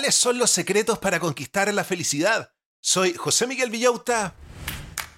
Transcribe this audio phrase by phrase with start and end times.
[0.00, 2.54] ¿Cuáles son los secretos para conquistar la felicidad?
[2.80, 4.34] Soy José Miguel Villauta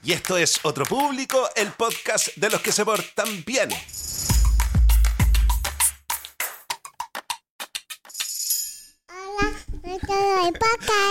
[0.03, 3.69] y esto es Otro Público, el podcast de los que se portan bien.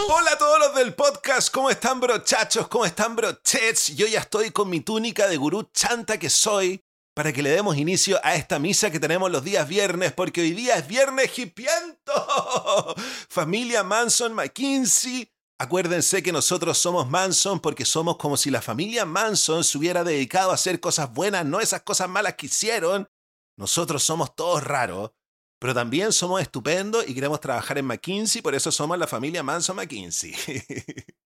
[0.09, 2.67] Hola a todos los del podcast, ¿cómo están brochachos?
[2.67, 3.95] ¿Cómo están brochets?
[3.95, 6.83] Yo ya estoy con mi túnica de gurú chanta que soy
[7.13, 10.51] para que le demos inicio a esta misa que tenemos los días viernes, porque hoy
[10.51, 12.13] día es viernes hipiento.
[13.29, 15.29] Familia Manson McKinsey.
[15.59, 20.49] Acuérdense que nosotros somos Manson porque somos como si la familia Manson se hubiera dedicado
[20.49, 23.07] a hacer cosas buenas, no esas cosas malas que hicieron.
[23.57, 25.11] Nosotros somos todos raros,
[25.59, 29.75] pero también somos estupendos y queremos trabajar en McKinsey, por eso somos la familia Manson
[29.75, 30.33] McKinsey.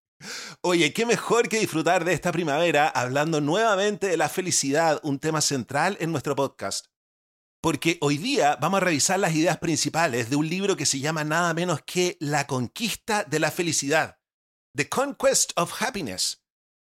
[0.61, 5.41] Oye, qué mejor que disfrutar de esta primavera hablando nuevamente de la felicidad, un tema
[5.41, 6.87] central en nuestro podcast.
[7.61, 11.23] Porque hoy día vamos a revisar las ideas principales de un libro que se llama
[11.23, 14.19] nada menos que La conquista de la felicidad,
[14.75, 16.43] The Conquest of Happiness,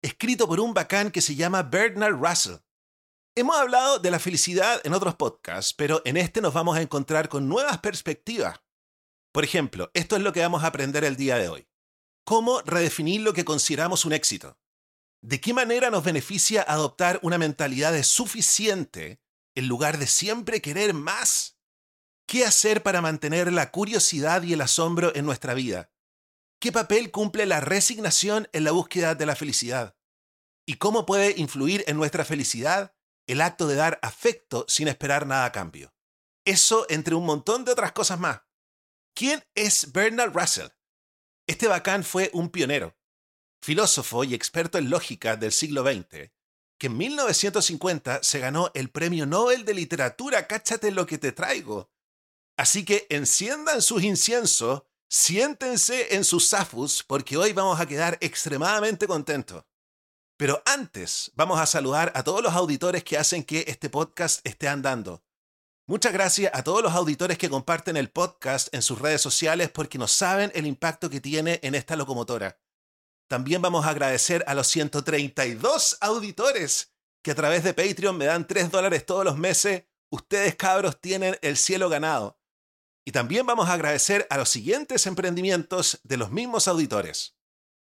[0.03, 2.57] escrito por un bacán que se llama Bernard Russell.
[3.37, 7.29] Hemos hablado de la felicidad en otros podcasts, pero en este nos vamos a encontrar
[7.29, 8.61] con nuevas perspectivas.
[9.33, 11.70] Por ejemplo, esto es lo que vamos a aprender el día de hoy
[12.31, 14.57] cómo redefinir lo que consideramos un éxito.
[15.21, 19.21] ¿De qué manera nos beneficia adoptar una mentalidad de suficiente
[19.57, 21.59] en lugar de siempre querer más?
[22.29, 25.91] ¿Qué hacer para mantener la curiosidad y el asombro en nuestra vida?
[26.61, 29.97] ¿Qué papel cumple la resignación en la búsqueda de la felicidad?
[30.65, 32.95] ¿Y cómo puede influir en nuestra felicidad
[33.27, 35.93] el acto de dar afecto sin esperar nada a cambio?
[36.45, 38.43] Eso entre un montón de otras cosas más.
[39.17, 40.69] ¿Quién es Bernard Russell?
[41.51, 42.97] Este bacán fue un pionero,
[43.61, 46.31] filósofo y experto en lógica del siglo XX,
[46.79, 51.91] que en 1950 se ganó el Premio Nobel de Literatura, cáchate lo que te traigo.
[52.57, 59.09] Así que enciendan sus inciensos, siéntense en sus zafus, porque hoy vamos a quedar extremadamente
[59.09, 59.65] contentos.
[60.37, 64.69] Pero antes, vamos a saludar a todos los auditores que hacen que este podcast esté
[64.69, 65.25] andando.
[65.91, 69.99] Muchas gracias a todos los auditores que comparten el podcast en sus redes sociales porque
[69.99, 72.61] no saben el impacto que tiene en esta locomotora.
[73.29, 78.47] También vamos a agradecer a los 132 auditores que a través de Patreon me dan
[78.47, 79.83] 3 dólares todos los meses.
[80.13, 82.39] Ustedes cabros tienen el cielo ganado.
[83.05, 87.37] Y también vamos a agradecer a los siguientes emprendimientos de los mismos auditores.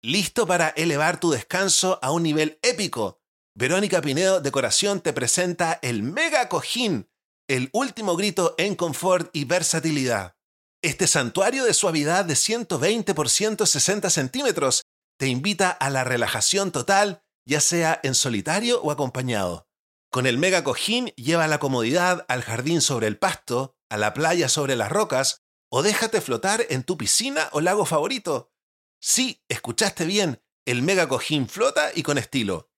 [0.01, 3.21] Listo para elevar tu descanso a un nivel épico.
[3.53, 7.10] Verónica Pinedo Decoración te presenta el Mega Cojín
[7.51, 10.37] el último grito en confort y versatilidad.
[10.81, 14.83] Este santuario de suavidad de 120 por 160 centímetros
[15.19, 19.67] te invita a la relajación total, ya sea en solitario o acompañado.
[20.09, 24.47] Con el mega cojín lleva la comodidad al jardín sobre el pasto, a la playa
[24.47, 28.53] sobre las rocas, o déjate flotar en tu piscina o lago favorito.
[29.01, 32.70] Sí, escuchaste bien, el mega cojín flota y con estilo.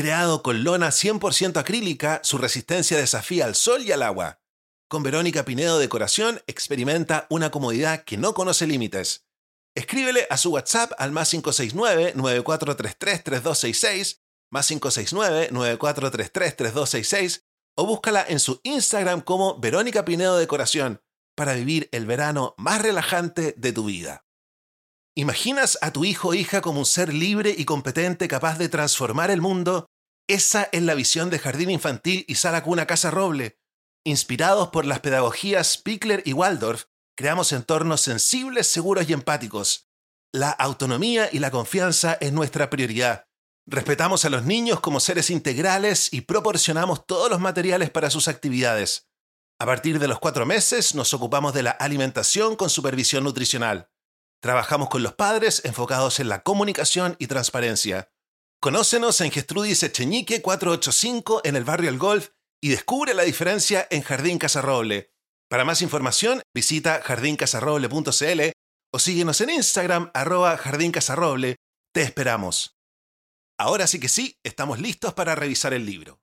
[0.00, 4.40] Creado con lona 100% acrílica, su resistencia desafía al sol y al agua.
[4.88, 9.26] Con Verónica Pinedo Decoración experimenta una comodidad que no conoce límites.
[9.76, 17.42] Escríbele a su WhatsApp al más 569-9433-3266, más 569-9433-3266,
[17.76, 21.02] o búscala en su Instagram como Verónica Pinedo Decoración
[21.36, 24.24] para vivir el verano más relajante de tu vida.
[25.14, 29.30] ¿Imaginas a tu hijo o hija como un ser libre y competente capaz de transformar
[29.30, 29.89] el mundo?
[30.30, 33.58] Esa es la visión de Jardín Infantil y Sala Cuna Casa Roble.
[34.04, 36.84] Inspirados por las pedagogías Pickler y Waldorf,
[37.16, 39.90] creamos entornos sensibles, seguros y empáticos.
[40.32, 43.26] La autonomía y la confianza es nuestra prioridad.
[43.66, 49.10] Respetamos a los niños como seres integrales y proporcionamos todos los materiales para sus actividades.
[49.58, 53.90] A partir de los cuatro meses nos ocupamos de la alimentación con supervisión nutricional.
[54.40, 58.12] Trabajamos con los padres enfocados en la comunicación y transparencia.
[58.62, 62.28] Conócenos en Gestrudis Echeñique 485 en el barrio El Golf
[62.60, 65.14] y descubre la diferencia en Jardín Casarroble.
[65.48, 68.40] Para más información, visita jardincasarroble.cl
[68.92, 71.56] o síguenos en Instagram arroba jardincasarroble.
[71.94, 72.76] Te esperamos.
[73.58, 76.20] Ahora sí que sí, estamos listos para revisar el libro.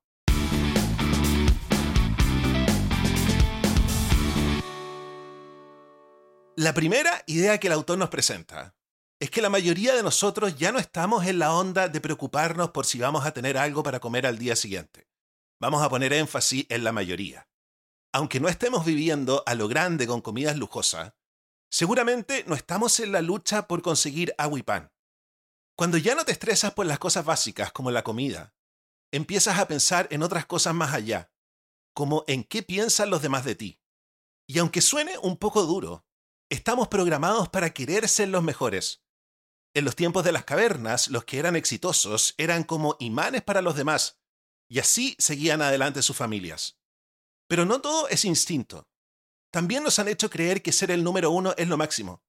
[6.54, 8.77] La primera idea que el autor nos presenta
[9.20, 12.86] es que la mayoría de nosotros ya no estamos en la onda de preocuparnos por
[12.86, 15.08] si vamos a tener algo para comer al día siguiente.
[15.60, 17.48] Vamos a poner énfasis en la mayoría.
[18.12, 21.14] Aunque no estemos viviendo a lo grande con comidas lujosas,
[21.68, 24.92] seguramente no estamos en la lucha por conseguir agua y pan.
[25.76, 28.54] Cuando ya no te estresas por las cosas básicas como la comida,
[29.12, 31.32] empiezas a pensar en otras cosas más allá,
[31.92, 33.80] como en qué piensan los demás de ti.
[34.46, 36.08] Y aunque suene un poco duro,
[36.50, 39.02] Estamos programados para querer ser los mejores.
[39.78, 43.76] En los tiempos de las cavernas, los que eran exitosos eran como imanes para los
[43.76, 44.18] demás,
[44.68, 46.80] y así seguían adelante sus familias.
[47.46, 48.88] Pero no todo es instinto.
[49.52, 52.24] También nos han hecho creer que ser el número uno es lo máximo,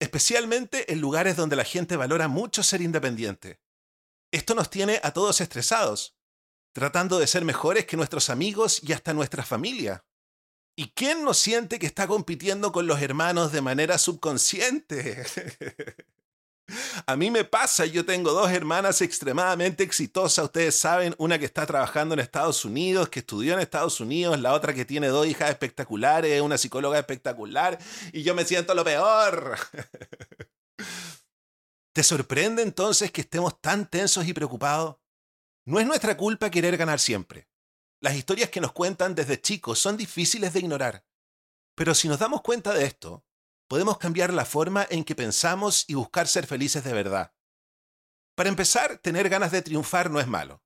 [0.00, 3.60] especialmente en lugares donde la gente valora mucho ser independiente.
[4.32, 6.16] Esto nos tiene a todos estresados,
[6.72, 10.04] tratando de ser mejores que nuestros amigos y hasta nuestra familia.
[10.74, 15.24] ¿Y quién no siente que está compitiendo con los hermanos de manera subconsciente?
[17.08, 21.64] A mí me pasa, yo tengo dos hermanas extremadamente exitosas, ustedes saben, una que está
[21.64, 25.48] trabajando en Estados Unidos, que estudió en Estados Unidos, la otra que tiene dos hijas
[25.48, 27.78] espectaculares, una psicóloga espectacular,
[28.12, 29.56] y yo me siento lo peor.
[31.94, 34.96] ¿Te sorprende entonces que estemos tan tensos y preocupados?
[35.64, 37.48] No es nuestra culpa querer ganar siempre.
[38.02, 41.06] Las historias que nos cuentan desde chicos son difíciles de ignorar.
[41.74, 43.24] Pero si nos damos cuenta de esto,
[43.68, 47.34] podemos cambiar la forma en que pensamos y buscar ser felices de verdad.
[48.34, 50.62] Para empezar, tener ganas de triunfar no es malo.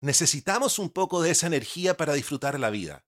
[0.00, 3.04] Necesitamos un poco de esa energía para disfrutar la vida.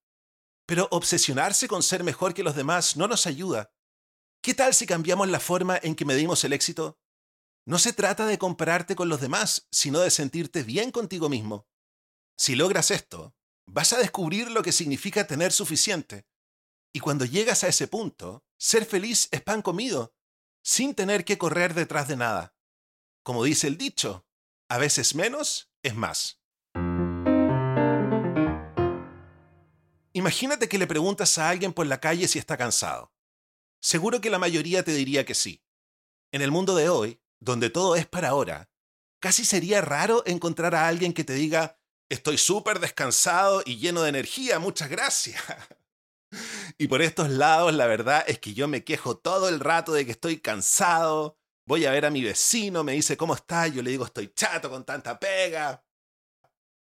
[0.67, 3.73] Pero obsesionarse con ser mejor que los demás no nos ayuda.
[4.43, 6.99] ¿Qué tal si cambiamos la forma en que medimos el éxito?
[7.67, 11.69] No se trata de compararte con los demás, sino de sentirte bien contigo mismo.
[12.37, 13.37] Si logras esto,
[13.67, 16.27] vas a descubrir lo que significa tener suficiente.
[16.95, 20.15] Y cuando llegas a ese punto, ser feliz es pan comido,
[20.63, 22.55] sin tener que correr detrás de nada.
[23.23, 24.27] Como dice el dicho,
[24.69, 26.41] a veces menos es más.
[30.13, 33.13] Imagínate que le preguntas a alguien por la calle si está cansado.
[33.81, 35.63] Seguro que la mayoría te diría que sí.
[36.33, 38.69] En el mundo de hoy, donde todo es para ahora,
[39.21, 41.79] casi sería raro encontrar a alguien que te diga,
[42.09, 45.41] estoy súper descansado y lleno de energía, muchas gracias.
[46.79, 50.05] Y por estos lados, la verdad es que yo me quejo todo el rato de
[50.05, 51.39] que estoy cansado.
[51.67, 53.67] Voy a ver a mi vecino, me dice, ¿cómo está?
[53.67, 55.85] Yo le digo, estoy chato con tanta pega.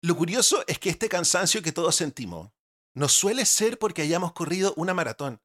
[0.01, 2.51] Lo curioso es que este cansancio que todos sentimos
[2.95, 5.41] no suele ser porque hayamos corrido una maratón.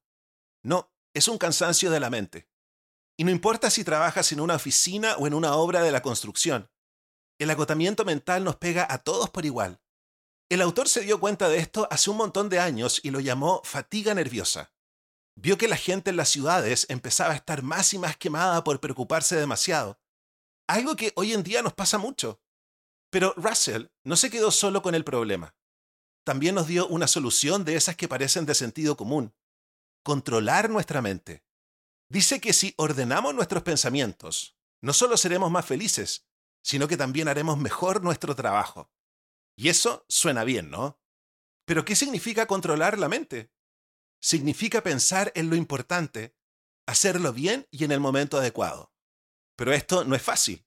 [0.63, 2.49] No, es un cansancio de la mente.
[3.19, 6.71] Y no importa si trabajas en una oficina o en una obra de la construcción,
[7.39, 9.82] el agotamiento mental nos pega a todos por igual.
[10.53, 13.63] El autor se dio cuenta de esto hace un montón de años y lo llamó
[13.65, 14.71] fatiga nerviosa.
[15.35, 18.79] Vio que la gente en las ciudades empezaba a estar más y más quemada por
[18.79, 19.99] preocuparse demasiado,
[20.67, 22.43] algo que hoy en día nos pasa mucho.
[23.09, 25.57] Pero Russell no se quedó solo con el problema.
[26.23, 29.35] También nos dio una solución de esas que parecen de sentido común.
[30.03, 31.47] Controlar nuestra mente.
[32.11, 36.27] Dice que si ordenamos nuestros pensamientos, no solo seremos más felices,
[36.63, 38.91] sino que también haremos mejor nuestro trabajo.
[39.57, 41.01] Y eso suena bien, ¿no?
[41.65, 43.53] Pero ¿qué significa controlar la mente?
[44.21, 46.37] Significa pensar en lo importante,
[46.87, 48.93] hacerlo bien y en el momento adecuado.
[49.57, 50.67] Pero esto no es fácil,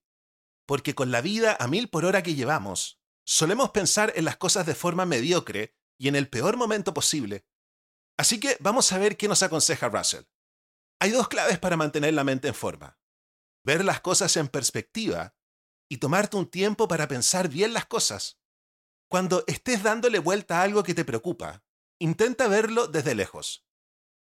[0.65, 4.65] porque con la vida a mil por hora que llevamos, solemos pensar en las cosas
[4.65, 7.45] de forma mediocre y en el peor momento posible.
[8.17, 10.23] Así que vamos a ver qué nos aconseja Russell.
[10.99, 12.99] Hay dos claves para mantener la mente en forma.
[13.65, 15.35] Ver las cosas en perspectiva
[15.89, 18.39] y tomarte un tiempo para pensar bien las cosas.
[19.15, 21.63] Cuando estés dándole vuelta a algo que te preocupa,
[21.99, 23.65] intenta verlo desde lejos.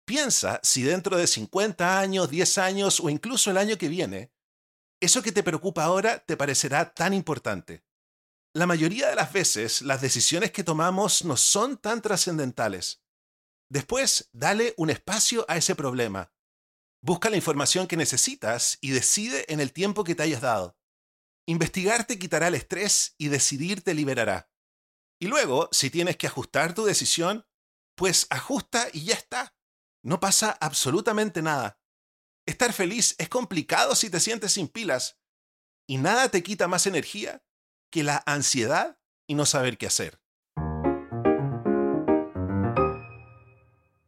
[0.04, 4.32] Piensa si dentro de 50 años, 10 años o incluso el año que viene,
[5.00, 7.84] eso que te preocupa ahora te parecerá tan importante.
[8.54, 13.02] La mayoría de las veces las decisiones que tomamos no son tan trascendentales.
[13.68, 16.32] Después, dale un espacio a ese problema.
[17.02, 20.78] Busca la información que necesitas y decide en el tiempo que te hayas dado.
[21.44, 24.48] Investigar te quitará el estrés y decidir te liberará.
[25.18, 27.46] Y luego, si tienes que ajustar tu decisión,
[27.94, 29.56] pues ajusta y ya está.
[30.02, 31.80] No pasa absolutamente nada.
[32.46, 35.18] Estar feliz es complicado si te sientes sin pilas.
[35.88, 37.42] Y nada te quita más energía
[37.90, 40.20] que la ansiedad y no saber qué hacer.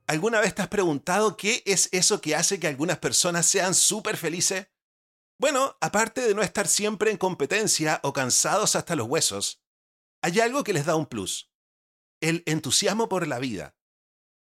[0.07, 4.17] ¿Alguna vez te has preguntado qué es eso que hace que algunas personas sean súper
[4.17, 4.69] felices?
[5.39, 9.63] Bueno, aparte de no estar siempre en competencia o cansados hasta los huesos,
[10.23, 11.51] hay algo que les da un plus.
[12.21, 13.77] El entusiasmo por la vida,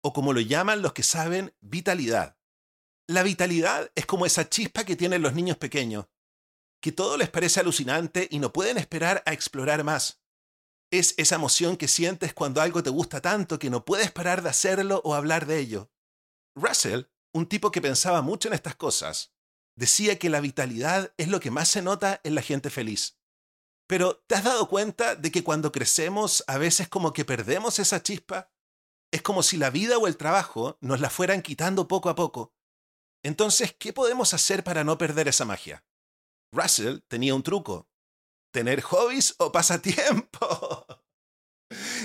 [0.02, 2.38] o como lo llaman los que saben, vitalidad.
[3.06, 6.06] La vitalidad es como esa chispa que tienen los niños pequeños,
[6.80, 10.22] que todo les parece alucinante y no pueden esperar a explorar más.
[10.90, 14.50] Es esa emoción que sientes cuando algo te gusta tanto que no puedes parar de
[14.50, 15.90] hacerlo o hablar de ello.
[16.54, 19.34] Russell, un tipo que pensaba mucho en estas cosas,
[19.74, 23.18] decía que la vitalidad es lo que más se nota en la gente feliz.
[23.86, 28.02] Pero ¿te has dado cuenta de que cuando crecemos a veces como que perdemos esa
[28.02, 28.50] chispa?
[29.12, 32.54] Es como si la vida o el trabajo nos la fueran quitando poco a poco.
[33.22, 35.84] Entonces, ¿qué podemos hacer para no perder esa magia?
[36.52, 37.88] Russell tenía un truco.
[38.52, 40.86] Tener hobbies o pasatiempo.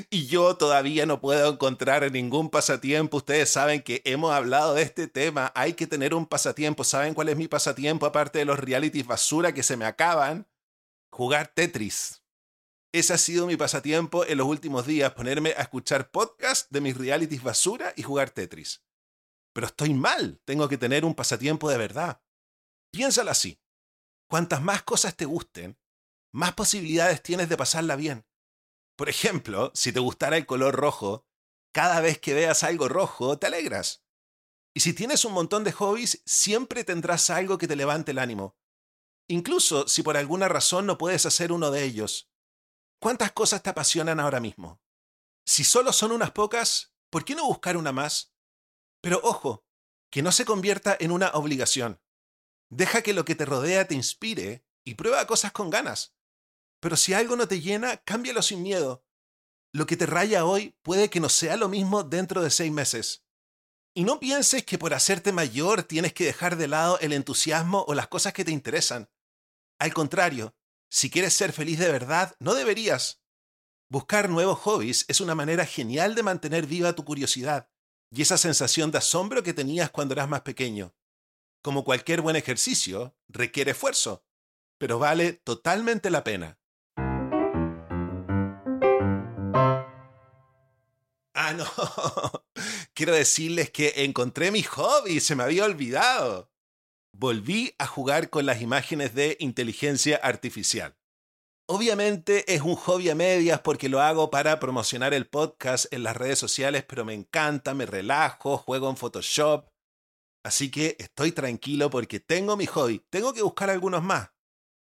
[0.10, 3.18] Y yo todavía no puedo encontrar ningún pasatiempo.
[3.18, 5.52] Ustedes saben que hemos hablado de este tema.
[5.54, 6.84] Hay que tener un pasatiempo.
[6.84, 10.48] ¿Saben cuál es mi pasatiempo aparte de los realities basura que se me acaban?
[11.12, 12.24] Jugar Tetris.
[12.92, 16.98] Ese ha sido mi pasatiempo en los últimos días, ponerme a escuchar podcasts de mis
[16.98, 18.84] realities basura y jugar Tetris.
[19.54, 22.22] Pero estoy mal, tengo que tener un pasatiempo de verdad.
[22.92, 23.62] Piénsalo así.
[24.28, 25.80] Cuantas más cosas te gusten,
[26.32, 28.26] más posibilidades tienes de pasarla bien.
[28.96, 31.26] Por ejemplo, si te gustara el color rojo,
[31.74, 34.04] cada vez que veas algo rojo te alegras.
[34.76, 38.59] Y si tienes un montón de hobbies, siempre tendrás algo que te levante el ánimo.
[39.32, 42.32] Incluso si por alguna razón no puedes hacer uno de ellos.
[43.00, 44.82] ¿Cuántas cosas te apasionan ahora mismo?
[45.46, 48.34] Si solo son unas pocas, ¿por qué no buscar una más?
[49.02, 49.68] Pero ojo,
[50.10, 52.02] que no se convierta en una obligación.
[52.72, 56.16] Deja que lo que te rodea te inspire y prueba cosas con ganas.
[56.80, 59.06] Pero si algo no te llena, cámbialo sin miedo.
[59.72, 63.24] Lo que te raya hoy puede que no sea lo mismo dentro de seis meses.
[63.94, 67.94] Y no pienses que por hacerte mayor tienes que dejar de lado el entusiasmo o
[67.94, 69.08] las cosas que te interesan.
[69.80, 70.54] Al contrario,
[70.92, 73.24] si quieres ser feliz de verdad, no deberías.
[73.90, 77.70] Buscar nuevos hobbies es una manera genial de mantener viva tu curiosidad
[78.12, 80.94] y esa sensación de asombro que tenías cuando eras más pequeño.
[81.64, 84.26] Como cualquier buen ejercicio, requiere esfuerzo,
[84.78, 86.60] pero vale totalmente la pena.
[91.34, 91.66] Ah, no.
[92.94, 96.52] Quiero decirles que encontré mi hobby, se me había olvidado
[97.14, 100.98] volví a jugar con las imágenes de inteligencia artificial.
[101.68, 106.18] Obviamente es un hobby a medias porque lo hago para promocionar el podcast en las
[106.18, 109.70] redes sociales, pero me encanta, me relajo, juego en Photoshop.
[110.44, 114.32] Así que estoy tranquilo porque tengo mi hobby, tengo que buscar algunos más,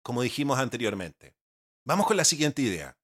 [0.04, 1.34] como dijimos anteriormente.
[1.84, 2.98] Vamos con la siguiente idea.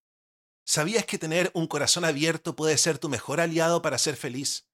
[0.64, 4.68] ¿Sabías que tener un corazón abierto puede ser tu mejor aliado para ser feliz?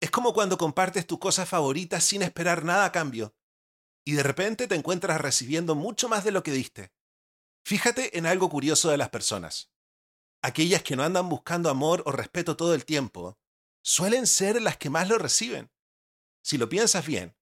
[0.00, 3.37] Es como cuando compartes tus cosas favoritas sin esperar nada a cambio
[4.08, 6.94] y de repente te encuentras recibiendo mucho más de lo que diste.
[7.62, 9.70] Fíjate en algo curioso de las personas.
[10.40, 13.38] Aquellas que no andan buscando amor o respeto todo el tiempo,
[13.82, 15.70] suelen ser las que más lo reciben.
[16.42, 17.36] Si lo piensas bien,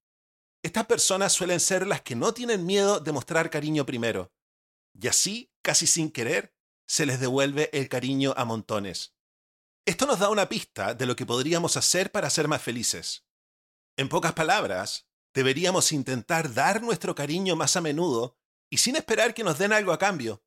[0.60, 4.32] estas personas suelen ser las que no tienen miedo de mostrar cariño primero.
[4.92, 6.52] Y así, casi sin querer,
[6.88, 9.14] se les devuelve el cariño a montones.
[9.84, 13.24] Esto nos da una pista de lo que podríamos hacer para ser más felices.
[13.96, 15.05] En pocas palabras,
[15.36, 18.38] Deberíamos intentar dar nuestro cariño más a menudo
[18.70, 20.42] y sin esperar que nos den algo a cambio.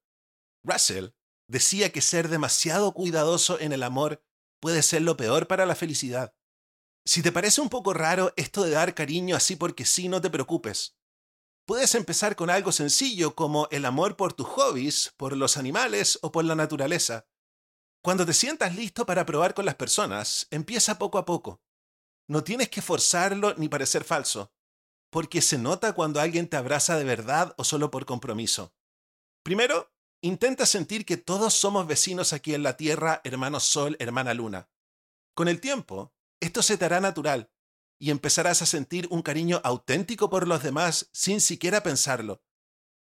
[0.64, 1.10] Russell
[1.48, 4.26] decía que ser demasiado cuidadoso en el amor
[4.60, 6.34] puede ser lo peor para la felicidad.
[7.06, 10.32] Si te parece un poco raro esto de dar cariño así porque sí, no te
[10.32, 10.98] preocupes.
[11.68, 16.32] Puedes empezar con algo sencillo como el amor por tus hobbies, por los animales o
[16.32, 17.28] por la naturaleza.
[18.02, 21.62] Cuando te sientas listo para probar con las personas, empieza poco a poco.
[22.28, 24.52] No tienes que forzarlo ni parecer falso
[25.10, 28.74] porque se nota cuando alguien te abraza de verdad o solo por compromiso.
[29.44, 34.70] Primero, intenta sentir que todos somos vecinos aquí en la Tierra, hermano Sol, hermana Luna.
[35.34, 37.52] Con el tiempo, esto se te hará natural
[38.00, 42.44] y empezarás a sentir un cariño auténtico por los demás sin siquiera pensarlo.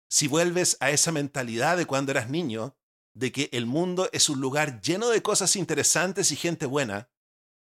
[0.10, 2.78] Si vuelves a esa mentalidad de cuando eras niño,
[3.14, 7.10] de que el mundo es un lugar lleno de cosas interesantes y gente buena,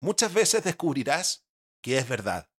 [0.01, 1.47] muchas veces descubrirás
[1.83, 2.50] que es verdad.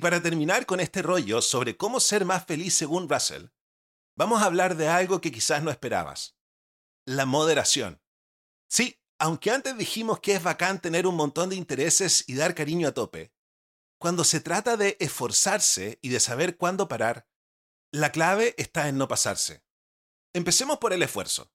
[0.00, 3.48] Y para terminar con este rollo sobre cómo ser más feliz según Russell,
[4.16, 6.38] vamos a hablar de algo que quizás no esperabas.
[7.04, 8.00] La moderación.
[8.66, 12.88] Sí, aunque antes dijimos que es bacán tener un montón de intereses y dar cariño
[12.88, 13.34] a tope,
[13.98, 17.28] cuando se trata de esforzarse y de saber cuándo parar,
[17.92, 19.62] la clave está en no pasarse.
[20.32, 21.52] Empecemos por el esfuerzo.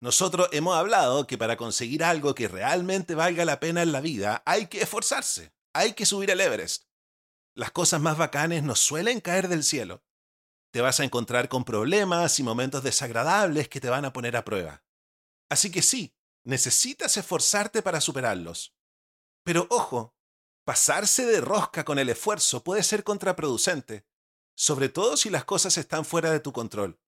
[0.00, 4.40] Nosotros hemos hablado que para conseguir algo que realmente valga la pena en la vida
[4.46, 6.91] hay que esforzarse, hay que subir el Everest.
[7.54, 10.02] Las cosas más bacanes no suelen caer del cielo.
[10.70, 14.44] Te vas a encontrar con problemas y momentos desagradables que te van a poner a
[14.44, 14.82] prueba.
[15.50, 18.74] Así que sí, necesitas esforzarte para superarlos.
[19.44, 20.16] Pero ojo,
[20.64, 24.06] pasarse de rosca con el esfuerzo puede ser contraproducente,
[24.54, 26.98] sobre todo si las cosas están fuera de tu control.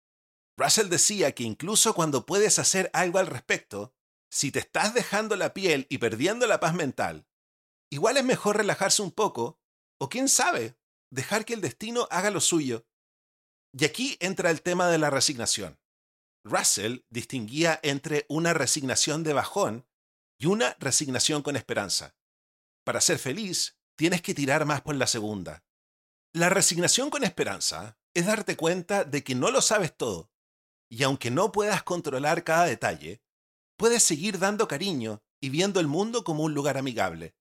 [0.58, 3.94] Russell decía que incluso cuando puedes hacer algo al respecto,
[4.30, 7.26] si te estás dejando la piel y perdiendo la paz mental,
[7.90, 9.58] igual es mejor relajarse un poco
[9.98, 10.76] o quién sabe,
[11.10, 12.86] dejar que el destino haga lo suyo.
[13.72, 15.78] Y aquí entra el tema de la resignación.
[16.44, 19.86] Russell distinguía entre una resignación de bajón
[20.38, 22.14] y una resignación con esperanza.
[22.84, 25.64] Para ser feliz, tienes que tirar más por la segunda.
[26.32, 30.30] La resignación con esperanza es darte cuenta de que no lo sabes todo,
[30.90, 33.22] y aunque no puedas controlar cada detalle,
[33.76, 37.34] puedes seguir dando cariño y viendo el mundo como un lugar amigable.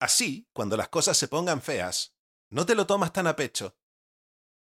[0.00, 2.14] Así, cuando las cosas se pongan feas,
[2.50, 3.76] no te lo tomas tan a pecho.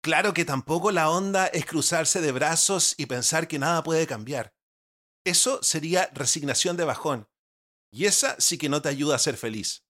[0.02, 4.54] Claro que tampoco la onda es cruzarse de brazos y pensar que nada puede cambiar.
[5.24, 7.28] Eso sería resignación de bajón,
[7.92, 9.84] y esa sí que no te ayuda a ser feliz.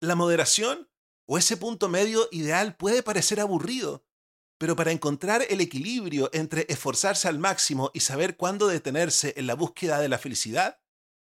[0.00, 0.90] La moderación
[1.26, 4.06] o ese punto medio ideal puede parecer aburrido,
[4.58, 9.54] pero para encontrar el equilibrio entre esforzarse al máximo y saber cuándo detenerse en la
[9.54, 10.80] búsqueda de la felicidad,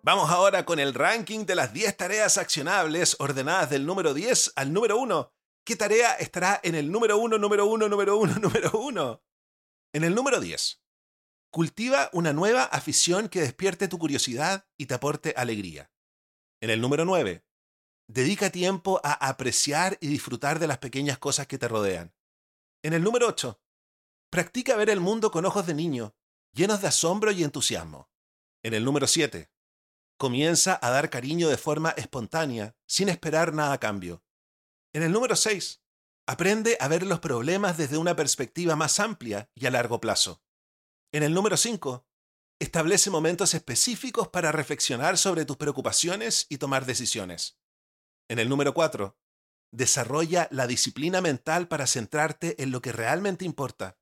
[0.03, 4.73] Vamos ahora con el ranking de las 10 tareas accionables ordenadas del número 10 al
[4.73, 5.33] número 1.
[5.65, 9.23] ¿Qué tarea estará en el número 1, número 1, número 1, número 1?
[9.93, 10.81] En el número 10.
[11.51, 15.91] Cultiva una nueva afición que despierte tu curiosidad y te aporte alegría.
[16.61, 17.46] En el número 9.
[18.09, 22.15] Dedica tiempo a apreciar y disfrutar de las pequeñas cosas que te rodean.
[22.83, 23.61] En el número 8.
[24.31, 26.15] Practica ver el mundo con ojos de niño,
[26.53, 28.09] llenos de asombro y entusiasmo.
[28.63, 29.51] En el número 7.
[30.19, 34.25] Comienza a dar cariño de forma espontánea, sin esperar nada a cambio.
[34.93, 35.83] En el número 6.
[36.29, 40.43] Aprende a ver los problemas desde una perspectiva más amplia y a largo plazo.
[41.13, 42.07] En el número 5.
[42.61, 47.59] Establece momentos específicos para reflexionar sobre tus preocupaciones y tomar decisiones.
[48.29, 49.17] En el número 4.
[49.73, 53.99] Desarrolla la disciplina mental para centrarte en lo que realmente importa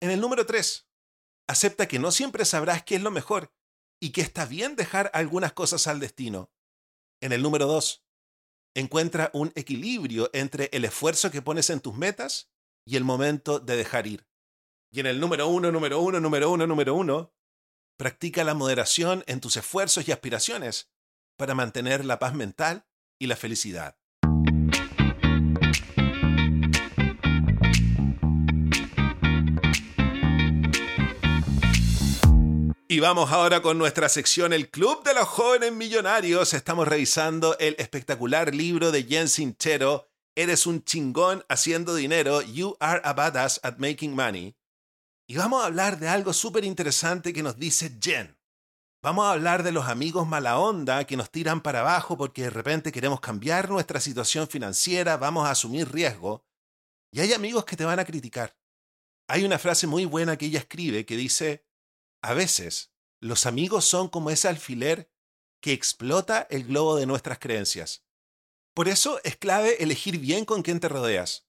[0.00, 0.88] en el número 3,
[1.48, 3.52] acepta que no siempre sabrás qué es lo mejor
[4.00, 6.52] y que está bien dejar algunas cosas al destino.
[7.20, 8.04] En el número 2,
[8.74, 12.52] encuentra un equilibrio entre el esfuerzo que pones en tus metas
[12.86, 14.28] y el momento de dejar ir.
[14.92, 17.34] Y en el número 1, número 1, número 1, número 1,
[17.96, 20.92] practica la moderación en tus esfuerzos y aspiraciones
[21.36, 22.86] para mantener la paz mental
[23.18, 23.96] y la felicidad.
[32.90, 36.54] Y vamos ahora con nuestra sección El Club de los Jóvenes Millonarios.
[36.54, 43.02] Estamos revisando el espectacular libro de Jen Sinchero, Eres un chingón haciendo dinero, You are
[43.04, 44.56] a badass at making money.
[45.26, 48.37] Y vamos a hablar de algo súper interesante que nos dice Jen.
[49.00, 52.50] Vamos a hablar de los amigos mala onda que nos tiran para abajo porque de
[52.50, 56.44] repente queremos cambiar nuestra situación financiera, vamos a asumir riesgo.
[57.12, 58.58] Y hay amigos que te van a criticar.
[59.28, 61.64] Hay una frase muy buena que ella escribe que dice,
[62.22, 65.12] a veces, los amigos son como ese alfiler
[65.62, 68.04] que explota el globo de nuestras creencias.
[68.74, 71.46] Por eso es clave elegir bien con quién te rodeas.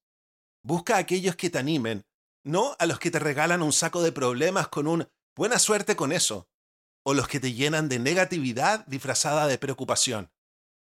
[0.64, 2.06] Busca a aquellos que te animen,
[2.44, 6.12] no a los que te regalan un saco de problemas con un buena suerte con
[6.12, 6.48] eso,
[7.04, 10.32] o los que te llenan de negatividad disfrazada de preocupación.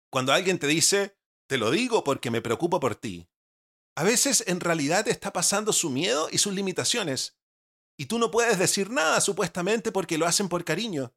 [0.09, 1.17] Cuando alguien te dice,
[1.47, 3.29] te lo digo porque me preocupo por ti,
[3.95, 7.37] a veces en realidad está pasando su miedo y sus limitaciones,
[7.97, 11.13] y tú no puedes decir nada supuestamente porque lo hacen por cariño.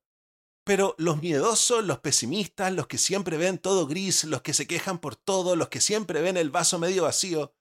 [0.65, 4.99] Pero los miedosos, los pesimistas, los que siempre ven todo gris, los que se quejan
[4.99, 7.55] por todo, los que siempre ven el vaso medio vacío,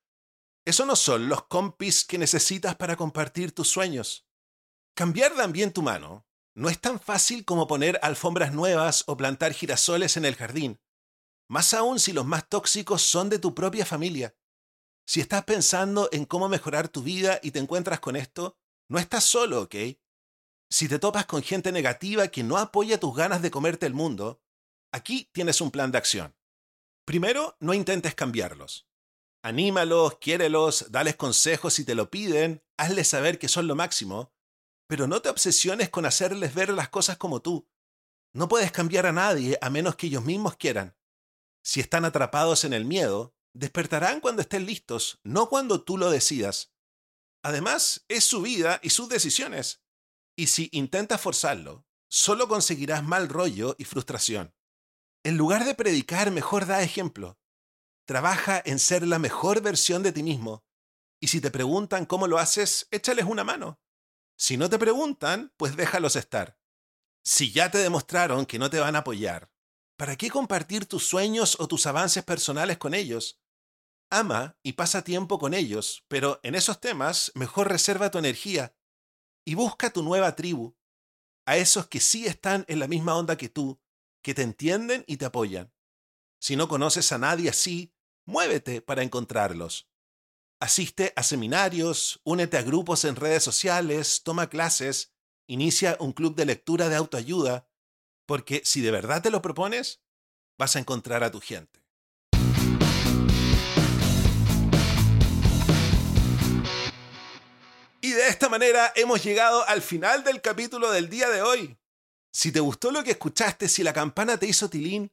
[0.65, 4.27] esos no son los compis que necesitas para compartir tus sueños.
[4.95, 10.17] Cambiar también tu mano no es tan fácil como poner alfombras nuevas o plantar girasoles
[10.17, 10.79] en el jardín.
[11.47, 14.35] más aún si los más tóxicos son de tu propia familia.
[15.05, 19.25] Si estás pensando en cómo mejorar tu vida y te encuentras con esto, no estás
[19.25, 19.75] solo, ¿ok?
[20.69, 24.41] Si te topas con gente negativa que no apoya tus ganas de comerte el mundo,
[24.93, 26.33] aquí tienes un plan de acción.
[27.05, 28.87] Primero, no intentes cambiarlos.
[29.43, 34.31] Anímalos, quiérelos, dales consejos si te lo piden, hazles saber que son lo máximo,
[34.91, 37.65] pero no te obsesiones con hacerles ver las cosas como tú.
[38.33, 40.97] No puedes cambiar a nadie a menos que ellos mismos quieran.
[41.63, 46.73] Si están atrapados en el miedo, despertarán cuando estén listos, no cuando tú lo decidas.
[47.41, 49.81] Además, es su vida y sus decisiones.
[50.35, 54.53] Y si intentas forzarlo, solo conseguirás mal rollo y frustración.
[55.23, 57.39] En lugar de predicar, mejor da ejemplo.
[58.05, 60.65] Trabaja en ser la mejor versión de ti mismo.
[61.21, 63.80] Y si te preguntan cómo lo haces, échales una mano.
[64.41, 66.57] Si no te preguntan, pues déjalos estar.
[67.23, 69.51] Si ya te demostraron que no te van a apoyar,
[69.97, 73.39] ¿para qué compartir tus sueños o tus avances personales con ellos?
[74.09, 78.75] Ama y pasa tiempo con ellos, pero en esos temas mejor reserva tu energía
[79.45, 80.75] y busca tu nueva tribu,
[81.45, 83.79] a esos que sí están en la misma onda que tú,
[84.23, 85.71] que te entienden y te apoyan.
[86.39, 87.93] Si no conoces a nadie así,
[88.25, 89.90] muévete para encontrarlos.
[90.61, 95.11] Asiste a seminarios, únete a grupos en redes sociales, toma clases,
[95.47, 97.67] inicia un club de lectura de autoayuda,
[98.27, 100.03] porque si de verdad te lo propones,
[100.59, 101.83] vas a encontrar a tu gente.
[108.01, 111.79] Y de esta manera hemos llegado al final del capítulo del día de hoy.
[112.31, 115.11] Si te gustó lo que escuchaste, si la campana te hizo tilín,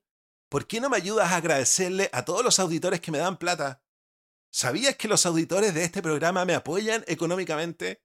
[0.50, 3.82] ¿por qué no me ayudas a agradecerle a todos los auditores que me dan plata?
[4.50, 8.02] ¿Sabías que los auditores de este programa me apoyan económicamente?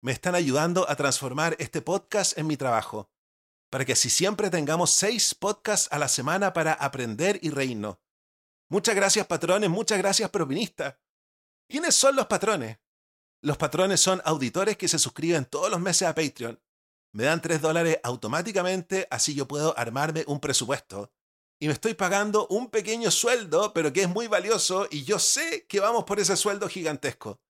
[0.00, 3.12] Me están ayudando a transformar este podcast en mi trabajo,
[3.70, 7.98] para que así siempre tengamos seis podcasts a la semana para aprender y reírnos.
[8.70, 10.96] Muchas gracias patrones, muchas gracias propinistas.
[11.68, 12.78] ¿Quiénes son los patrones?
[13.42, 16.60] Los patrones son auditores que se suscriben todos los meses a Patreon.
[17.12, 21.12] Me dan 3 dólares automáticamente, así yo puedo armarme un presupuesto
[21.62, 25.64] y me estoy pagando un pequeño sueldo, pero que es muy valioso y yo sé
[25.68, 27.40] que vamos por ese sueldo gigantesco.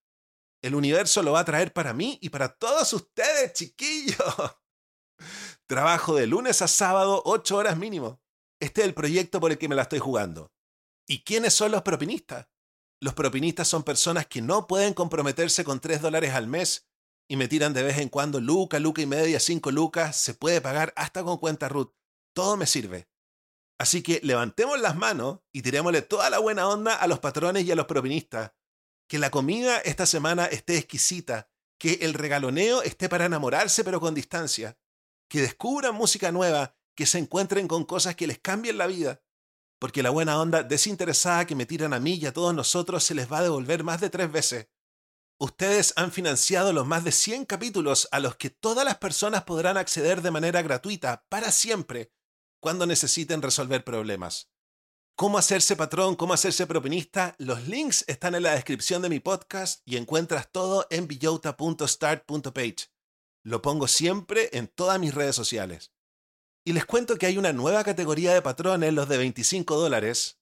[0.60, 4.18] El universo lo va a traer para mí y para todos ustedes, chiquillos.
[5.66, 8.20] Trabajo de lunes a sábado, 8 horas mínimo.
[8.60, 10.52] Este es el proyecto por el que me la estoy jugando.
[11.08, 12.48] ¿Y quiénes son los propinistas?
[13.00, 16.86] Los propinistas son personas que no pueden comprometerse con 3 dólares al mes
[17.30, 20.60] y me tiran de vez en cuando luca, luca y media, 5 lucas, se puede
[20.60, 21.94] pagar hasta con cuenta Ruth.
[22.34, 23.08] Todo me sirve.
[23.78, 27.72] Así que levantemos las manos y tirémosle toda la buena onda a los patrones y
[27.72, 28.52] a los propinistas.
[29.08, 34.14] Que la comida esta semana esté exquisita, que el regaloneo esté para enamorarse pero con
[34.14, 34.78] distancia,
[35.28, 39.22] que descubran música nueva, que se encuentren con cosas que les cambien la vida,
[39.80, 43.14] porque la buena onda desinteresada que me tiran a mí y a todos nosotros se
[43.14, 44.68] les va a devolver más de tres veces.
[45.40, 49.76] Ustedes han financiado los más de 100 capítulos a los que todas las personas podrán
[49.76, 52.12] acceder de manera gratuita para siempre
[52.62, 54.48] cuando necesiten resolver problemas.
[55.16, 56.14] ¿Cómo hacerse patrón?
[56.14, 57.34] ¿Cómo hacerse propinista?
[57.38, 62.88] Los links están en la descripción de mi podcast y encuentras todo en billota.start.page.
[63.42, 65.92] Lo pongo siempre en todas mis redes sociales.
[66.64, 70.38] Y les cuento que hay una nueva categoría de patrones, los de 25 dólares.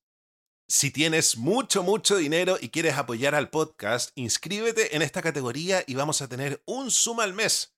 [0.69, 5.95] Si tienes mucho, mucho dinero y quieres apoyar al podcast, inscríbete en esta categoría y
[5.95, 7.75] vamos a tener un suma al mes.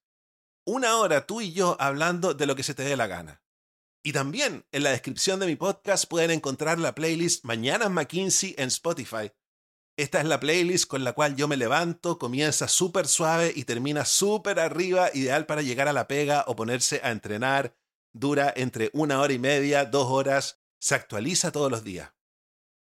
[0.66, 3.41] Una hora tú y yo hablando de lo que se te dé la gana.
[4.04, 8.66] Y también en la descripción de mi podcast pueden encontrar la playlist Mañanas McKinsey en
[8.66, 9.30] Spotify.
[9.96, 14.04] Esta es la playlist con la cual yo me levanto, comienza súper suave y termina
[14.04, 17.76] súper arriba, ideal para llegar a la pega o ponerse a entrenar.
[18.12, 22.12] Dura entre una hora y media, dos horas, se actualiza todos los días.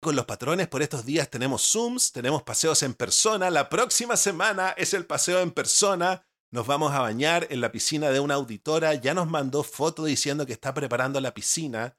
[0.01, 3.51] Con los patrones por estos días tenemos Zooms, tenemos paseos en persona.
[3.51, 8.11] La próxima semana es el paseo en persona nos vamos a bañar en la piscina
[8.11, 11.97] de una auditora, ya nos mandó foto diciendo que está preparando la piscina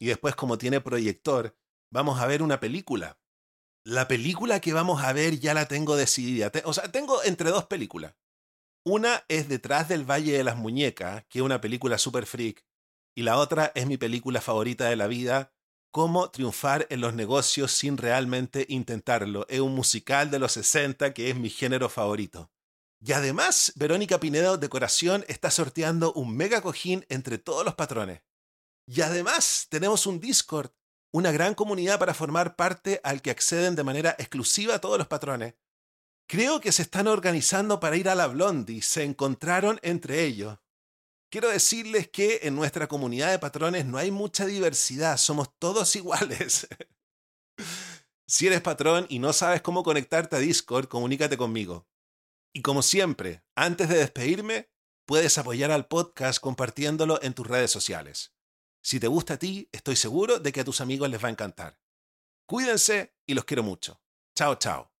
[0.00, 1.56] y después como tiene proyector,
[1.92, 3.18] vamos a ver una película.
[3.84, 6.50] La película que vamos a ver ya la tengo decidida.
[6.64, 8.14] O sea, tengo entre dos películas.
[8.84, 12.64] Una es Detrás del Valle de las Muñecas, que es una película super freak,
[13.14, 15.52] y la otra es mi película favorita de la vida,
[15.94, 19.46] Cómo triunfar en los negocios sin realmente intentarlo.
[19.50, 22.50] Es un musical de los 60 que es mi género favorito.
[23.04, 28.22] Y además, Verónica Pinedo Decoración está sorteando un mega cojín entre todos los patrones.
[28.86, 30.70] Y además, tenemos un Discord,
[31.12, 35.54] una gran comunidad para formar parte al que acceden de manera exclusiva todos los patrones.
[36.28, 40.58] Creo que se están organizando para ir a la Blondie, se encontraron entre ellos.
[41.28, 46.68] quiero decirles que en nuestra comunidad de patrones no hay mucha diversidad, somos todos iguales.
[48.28, 51.88] si eres patrón y no sabes cómo conectarte a Discord, comunícate conmigo.
[52.52, 54.70] Y como siempre, antes de despedirme,
[55.06, 58.34] puedes apoyar al podcast compartiéndolo en tus redes sociales.
[58.82, 61.32] Si te gusta a ti, estoy seguro de que a tus amigos les va a
[61.32, 61.80] encantar.
[62.46, 64.02] Cuídense y los quiero mucho.
[64.34, 64.91] Chao, chao.